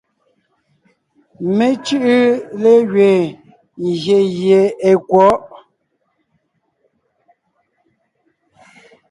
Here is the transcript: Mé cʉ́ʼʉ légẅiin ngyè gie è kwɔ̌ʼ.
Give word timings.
Mé 1.55 1.65
cʉ́ʼʉ 1.85 2.15
légẅiin 2.61 3.27
ngyè 3.85 4.19
gie 4.37 4.59
è 4.89 4.91
kwɔ̌ʼ. 5.09 5.37